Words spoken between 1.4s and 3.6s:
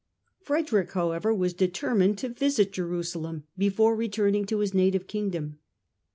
determined to visit Jerusalem